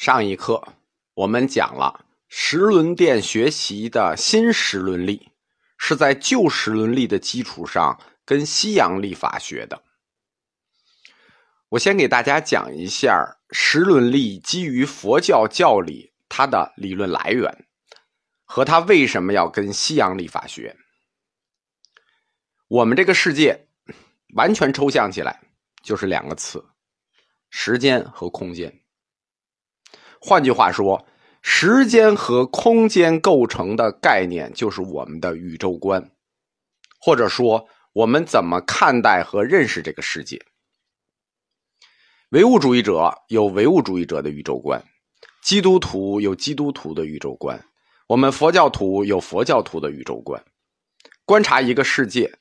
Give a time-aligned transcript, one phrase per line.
[0.00, 0.66] 上一课
[1.12, 5.30] 我们讲了时轮殿学习的新时轮历，
[5.76, 9.82] 是在旧时轮历的基础上跟西洋历法学的。
[11.68, 17.66] 我先给大家讲一下时轮历基于佛教教理它的理论来源，
[18.46, 20.74] 和它为什么要跟西洋历法学。
[22.68, 23.66] 我们这个世界
[24.34, 25.42] 完全抽象起来
[25.82, 26.64] 就是两个词：
[27.50, 28.79] 时间和空间。
[30.20, 31.06] 换句话说，
[31.40, 36.10] 时间和空间构成的概念就是我们的宇宙观，
[37.00, 40.38] 或者说我们怎么看待和认识这个世界。
[42.28, 44.84] 唯物主义者有唯物主义者的宇宙观，
[45.42, 47.64] 基督徒有基督徒的宇宙观，
[48.06, 50.44] 我们佛教徒有佛教徒的宇宙观。
[51.24, 52.38] 观察一个世界，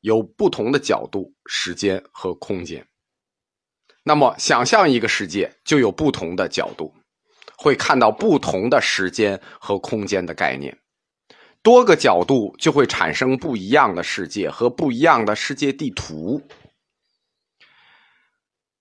[0.00, 2.86] 有不同的角度、时间和空间。
[4.08, 6.94] 那么，想象一个世界就有不同的角度，
[7.58, 10.78] 会看到不同的时间和空间的概念。
[11.60, 16.40] 多个角度就会产生不一样的世界和不一样的世界地图。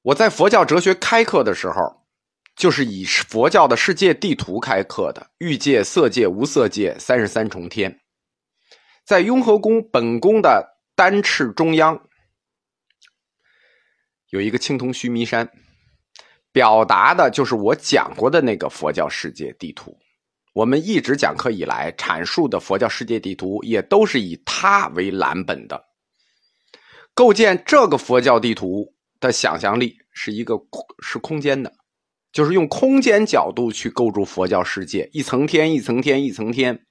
[0.04, 2.06] 我在佛教哲学开课的时候，
[2.56, 8.00] 就是以佛教的世界地图开课的：欲界、色界、无色界、三十三重天。
[9.04, 12.00] 在雍和宫本宫的丹翅中央。
[14.36, 15.50] 有一个青铜须弥山，
[16.52, 19.98] 表达的就是我讲过的那个佛教世界地图。
[20.52, 25.82] 我们一直讲课以来阐述的佛教世界地图，也都是以它为蓝本的。
[27.14, 30.56] 构建这个佛教地图的想象力是一个
[31.02, 31.72] 是空间的，
[32.34, 36.86] 就是用空间角度去构筑佛教世界，一层天一层天一层天。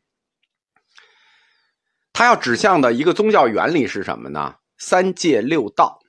[2.15, 4.55] 它要指向的一个宗教原理是什么呢？
[4.79, 6.01] 三界六道。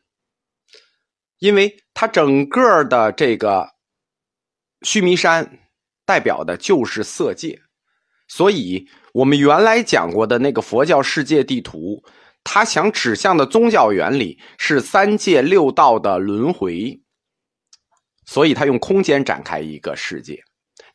[1.39, 3.69] 因为它整个的这个
[4.81, 5.59] 须弥山
[6.05, 7.59] 代表的就是色界，
[8.27, 12.03] 所以我们原来讲过的那个佛教世界地图，
[12.43, 17.01] 它想指向的宗教原理是三界六道的轮回，
[18.25, 20.43] 所以它用空间展开一个世界，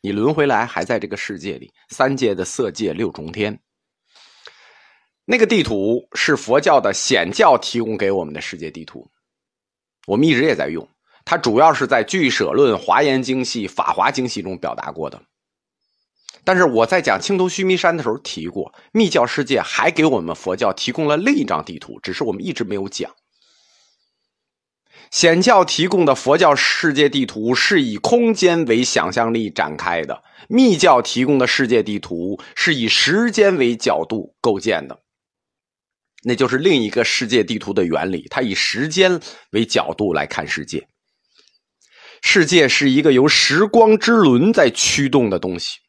[0.01, 3.59] 你轮回来还在这个世界里，三界的色界六重天，
[5.25, 9.09] 那个地图是佛教的显教提供给我们的世界地图。
[10.07, 10.87] 我们一直也在用，
[11.23, 15.21] 它主要是在《俱舍论》《华严经系》《法华经系》中表达过的。
[16.43, 23.11] 但是我在讲青铜须弥山的时候提过，密教世界还给我们佛教提供了另一张地图，只是我们一直没有讲。
[25.11, 35.00] 显教提供的佛教世界地图是以空间为想象力展开的，密教提供的世界地图是以时间为角度构建的。
[36.23, 39.19] 那就是另一个世界地图的原理，它以时间
[39.51, 40.87] 为角度来看世界。
[42.21, 45.79] 世界是一个由时光之轮在驱动的东西，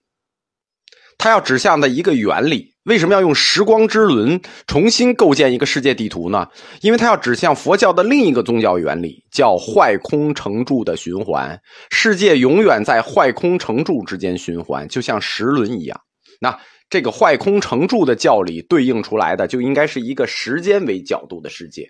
[1.19, 2.73] 它要指向的一个原理。
[2.85, 6.49] 为什么要用时光之轮重新构建一个世界地图呢？
[6.81, 11.61] 因为它要指向佛教的另一个宗教原理，叫坏空成住的循环。
[11.91, 16.01] 世界永远在坏空成住之间循环，就像时轮一样。
[16.41, 16.59] 那。
[16.93, 21.87] 这个坏空成住的教理对应出来的，就应该是一个时间为角度的世界；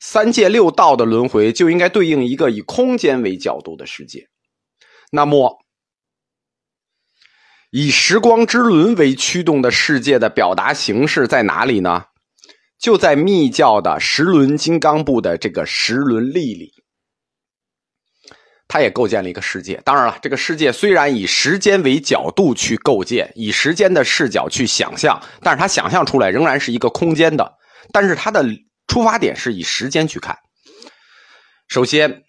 [0.00, 4.26] 三界六道的轮回就应该对应一个以空间为角度的世界。
[5.12, 5.58] 那么，
[7.70, 12.06] 以时光之轮为驱动的世界的表达形式在哪里呢？
[12.78, 16.72] 就在密教的十轮金刚部的这个十轮力里。
[18.74, 27.56] 他也构建了一个世界，当然了，这个世界虽然以时间为角度去构建，以时间的视角去想象，但是他想象出来仍然是一个空间的。
[27.92, 28.44] 但是他的
[28.88, 30.36] 出发点是以时间去看。
[31.68, 32.24] 首先，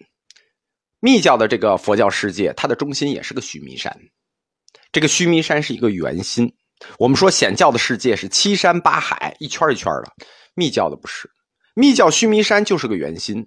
[1.00, 3.92] 密教的这个佛教世界，它的中心也是个须弥山，
[4.92, 6.54] 这个须弥山是一个圆心。
[7.00, 10.12] 我们说显教的世界是七山八海，一圈一圈的，
[10.54, 11.28] 密教的不是，
[11.74, 13.44] 密教须弥山就是个圆心。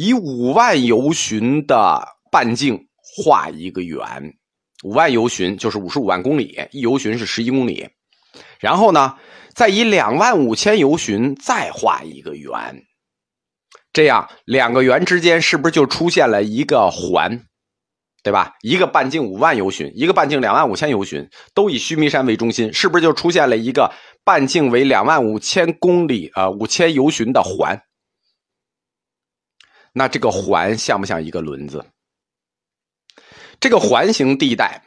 [0.00, 2.00] 以五万由旬的
[2.30, 3.98] 半径画一个圆，
[4.84, 7.88] 五万由旬就是五十五万公里，一由旬是十一公里。
[8.60, 9.16] 然后呢，
[9.56, 12.80] 再以两万五千由旬再画一个圆，
[13.92, 17.42] 这样两个圆之间是不是就出现了一个环？
[18.22, 18.54] 对吧？
[18.62, 23.92] 一个半径五万由旬，一个半径两万五千由旬，都以须弥山为中心，是不是就出现了一个
[24.24, 27.82] 半径为两万五千公里呃五千由旬的环？
[29.98, 31.84] 那这个环像不像一个轮子？
[33.58, 34.80] 这个环形地带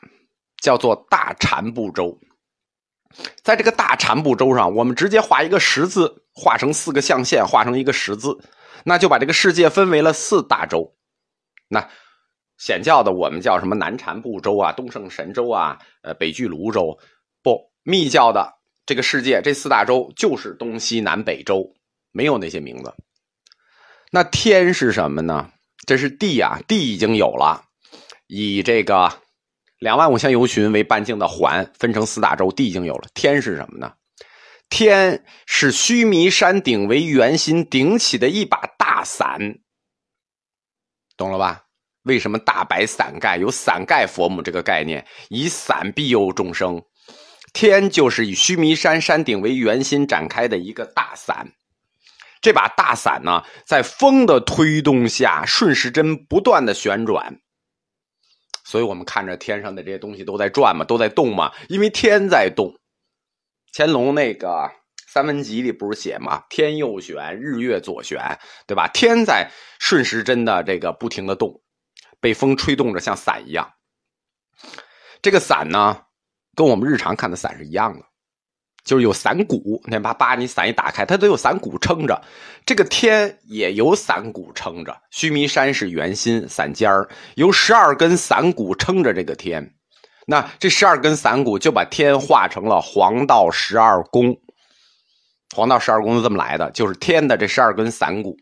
[0.62, 2.18] 叫做大缠部洲。
[3.44, 8.40] 在这个大缠部洲上，我们直接画一个十字，画成四个象限，画成一个十字，
[8.86, 10.96] 那就把这个世界分为了四大洲。
[11.68, 11.90] 那
[12.58, 16.98] 显教的我们叫什么南禅部洲啊、东胜神州啊、呃北俱泸州，
[17.44, 21.75] 不，密教的这个世界这四大洲就是东西南北洲，
[22.13, 22.94] 没有那些名字。
[24.13, 25.50] 那天是什么呢？
[25.88, 27.63] 这是地啊，地已经有了，
[28.28, 29.10] 以这个
[29.80, 33.08] 两万五千由旬为半径的环分成四大洲，地已经有了。
[33.13, 33.94] 天是什么呢？
[34.69, 39.40] 天是须弥山顶为圆心顶起的一把大伞，
[41.16, 41.63] 懂了吧？
[42.04, 45.06] 为什么大白伞盖有伞盖佛母这个概念？
[45.30, 46.81] 以伞庇佑众生，
[47.54, 51.50] 天就是以须弥山山顶为圆心展开的一个大伞。
[52.42, 57.40] 这把大伞呢，在风的推动下，顺时针不断的旋转。
[58.66, 62.74] 所以我们看着天上的这些东西都在转嘛，都在动嘛，因为天在动。
[63.74, 64.72] 乾隆那个
[65.08, 68.90] 三文集里不是写嘛，天右旋，日月左旋，对吧？
[68.94, 69.50] 天在
[69.80, 71.62] 顺时针的这个不停的动。
[72.20, 73.74] 被风吹动着，像伞一样。
[75.24, 76.04] 这个伞呢，
[76.56, 78.06] 跟我们日常看的伞是一样的，
[78.83, 79.81] 就是有伞骨。
[79.86, 82.22] 你把把你伞一打开，它都有伞骨撑着。
[82.66, 84.95] 这个天也有伞骨撑着。
[85.10, 89.74] 须弥山是圆心伞尖儿，由十二根伞骨撑着这个天。
[90.28, 94.38] 那这十二根伞骨就把天画成了黄道十二宫。
[95.56, 98.38] 黄道十二宫是这么来的，就是天的这十二根伞骨。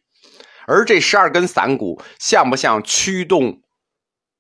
[0.68, 3.62] 而这十二根伞骨像不像驱动？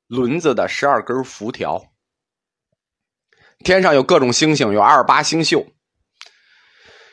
[0.07, 1.85] 轮子的十二根辐条，
[3.63, 5.71] 天上有各种星星，有二八星宿。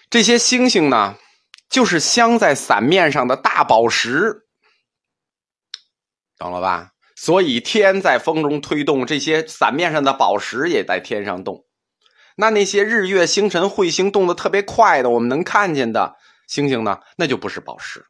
[0.08, 1.16] 这些星星呢，
[1.68, 4.46] 就是镶在伞面上的大宝石，
[6.38, 6.90] 懂了吧？
[7.16, 11.64] 所以天在风中推动，这些伞面上的宝石也在天上动。
[12.36, 16.14] 那那些日月星辰彗星动得特别快的，我们能看见的
[16.46, 18.04] 星星呢，那就不是宝石，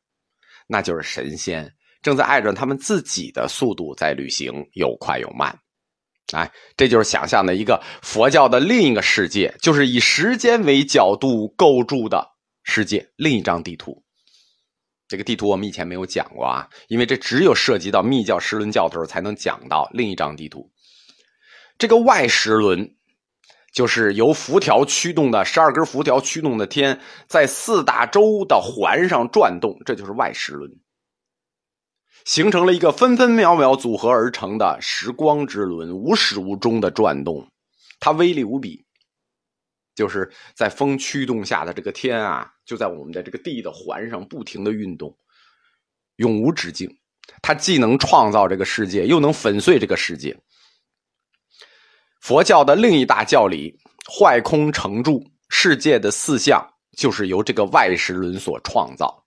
[0.66, 1.72] 那就是神仙。
[2.02, 5.56] 正在按照他们自己的速度在旅行，有快有慢，
[6.32, 12.32] 哎，这就是想象的一个佛教的另一个世界，就是以时间为角度构筑的
[12.64, 14.02] 世界，另一张地图。
[15.06, 20.68] 这个地图我们以前没有讲过啊，因为这只有涉及到密教十轮教头才能讲到另一张地图。
[21.78, 22.96] 这个外时轮，
[23.72, 26.98] 就是由辐条驱动的十二根辐条驱动的天，
[27.28, 30.72] 在四大洲的环上转动，这就是外时轮。
[32.26, 37.48] 形成了一个分分秒秒组合而成的时光之轮，无始无终的转动，
[38.00, 38.84] 它威力无比。
[39.94, 45.16] 就是在风驱动下的这个天啊，就在我们的这个地的环上不停的运动，
[46.16, 46.98] 永无止境。
[47.40, 50.36] 它既能创造这个世界，又能粉碎这个世界。
[52.20, 53.78] 佛教的另一大教理
[54.10, 59.25] “坏空成住”，世界的四象就是由这个外时轮所创造。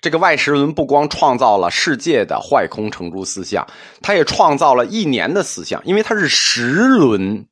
[0.00, 3.66] 这个外十轮不光创造了世界的坏空成住四象，
[4.02, 7.48] 它也创造了一年的思想，因为它是时轮，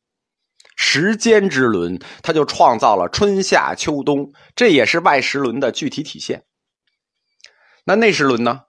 [0.77, 6.45] 时间之轮，它就创造了春夏秋冬，这也是外十轮的具体体现。
[7.85, 8.63] 那内十轮呢？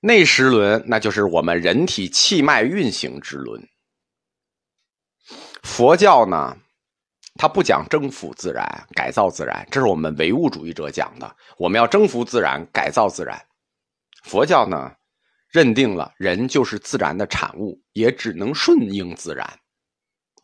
[0.00, 3.68] 内十轮那就是我们人体气脉运行之轮。
[5.62, 6.56] 佛教呢？
[7.34, 8.64] 他不讲征服自然、
[8.94, 11.36] 改造自然，这是我们唯物主义者讲的。
[11.56, 13.40] 我们要征服自然、改造自然。
[14.24, 14.92] 佛教呢，
[15.50, 19.48] 认定了人就是自然的产物，也只能顺应自然。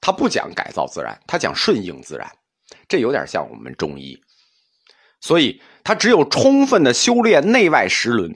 [0.01, 2.31] 他不讲改造自然，他讲顺应自然。
[2.89, 4.21] 这有点像我们中医，
[5.21, 8.35] 所以他只有充分的修炼内外十轮，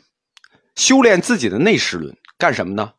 [0.76, 2.92] 修炼自己的内十轮，干什么呢？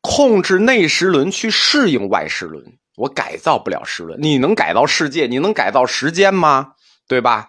[0.00, 2.78] 控制内十轮去适应外十轮。
[2.98, 5.26] 我改造不了时轮，你能改造世界？
[5.26, 6.72] 你能改造时间吗？
[7.06, 7.48] 对吧？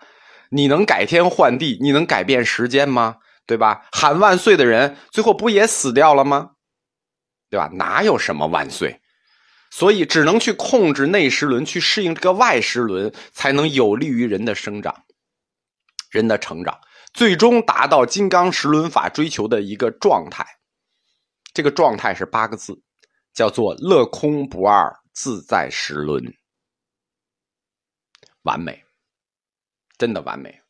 [0.52, 1.78] 你能改天换地？
[1.82, 3.18] 你能改变时间吗？
[3.46, 3.88] 对吧？
[3.92, 6.52] 喊万岁的人最后不也死掉了吗？
[7.50, 7.70] 对吧？
[7.74, 9.02] 哪有什么万岁？
[9.72, 15.04] 所以只能去控制内时轮，去适应这个外时轮，才能有利于人的生长、
[16.10, 16.80] 人的成长，
[17.14, 20.46] 最终达到金刚十轮法追求的一个状态。
[21.54, 22.82] 这个状态是八个字，
[23.34, 24.92] 叫做乐空不二。
[25.22, 26.34] 自在时轮，
[28.44, 28.86] 完美，
[29.98, 30.62] 真的完美。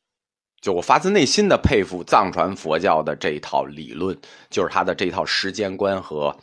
[0.59, 6.35] 就我发自内心的佩服藏传佛教的这一套理论，就是他的这套时间观和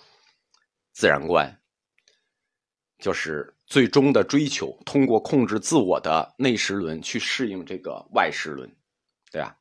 [0.93, 1.53] 自然观，
[2.99, 8.73] 就是最终的追求，通过控制自我的内时轮去适应这个外时轮，
[9.33, 9.59] 对吧？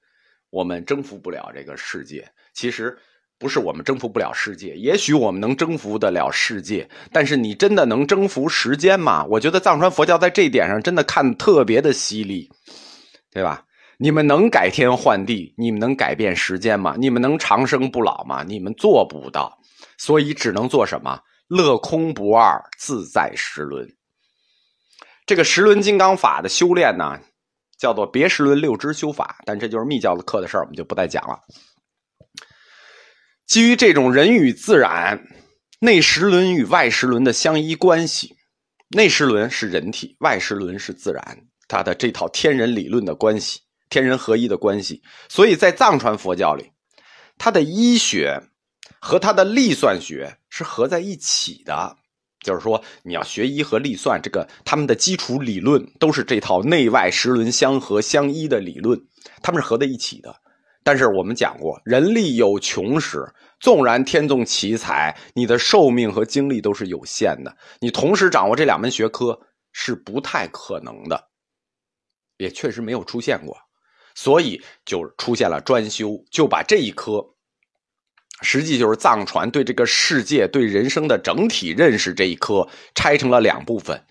[0.52, 2.96] 我们征服不了这个世界，其实。
[3.38, 9.26] 不是我们征服不了世界，也许我们能征服得了世界，但是你真的能征服时间吗？
[9.26, 12.50] 我觉得藏传佛教在这一点上真的看特别的犀利，
[13.32, 13.64] 对吧？
[13.98, 16.96] 你们能改天换地，你们能改变时间吗？
[16.98, 18.44] 你们能长生不老吗？
[18.44, 19.58] 你们做不到。
[19.98, 21.18] 所以只能做什么？
[21.48, 23.88] 乐空不二，自在时轮。
[25.26, 27.18] 这个十轮金刚法的修炼呢，
[27.78, 31.40] 叫做别十轮六支修法，但这就是密教的课的事儿，我们就不再讲了。
[33.48, 35.28] 基于这种人与自然、
[35.80, 38.36] 内十轮与外十轮的相依关系，
[38.90, 41.38] 内十轮是人体，外十轮是自然，
[41.68, 43.60] 它的这套天人理论的关系，
[43.90, 46.72] 天人合一的关系，所以在藏传佛教里，
[47.38, 48.42] 它的医学。
[49.00, 51.96] 和他的历算学是合在一起的，
[52.40, 59.00] 就是说你要学医和历算，这个他们的基础理论都是这套内外十轮相合相依的理论，
[59.44, 60.36] 他们是合在一起的。
[60.86, 63.28] 但是我们讲过，人力有穷时，
[63.60, 69.40] 纵然天纵奇才，你的寿命和精力都是有限的，你同时掌握这两门学科
[69.74, 71.30] 是不太可能的，
[72.38, 73.58] 也确实没有出现过，
[74.14, 77.34] 所以就出现了专修，就把这一科。
[78.42, 84.06] 实际就是藏传对这个世界、对人生的整体认识这一科拆成了两部分，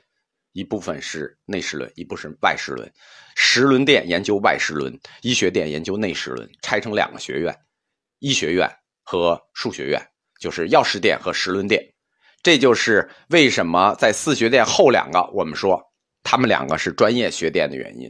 [0.55, 2.91] 一部分是内十轮，一部分是外十轮。
[3.35, 7.53] 十轮殿研究外十轮，医学殿研究内十轮，拆成两个学院：
[8.21, 8.71] 医学院
[9.03, 10.01] 和数学院，
[10.41, 11.85] 就是药师殿和十轮殿。
[12.41, 15.81] 这就是为什么在四学殿后两个，我们说
[16.23, 18.09] 他们两个是专业学殿的原因。